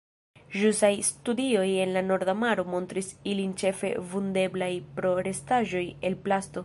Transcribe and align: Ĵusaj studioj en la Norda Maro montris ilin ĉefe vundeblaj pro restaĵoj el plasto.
Ĵusaj 0.59 0.89
studioj 1.09 1.65
en 1.83 1.93
la 1.97 2.03
Norda 2.07 2.35
Maro 2.45 2.65
montris 2.75 3.11
ilin 3.35 3.51
ĉefe 3.63 3.93
vundeblaj 4.15 4.71
pro 4.97 5.13
restaĵoj 5.29 5.85
el 6.11 6.19
plasto. 6.27 6.59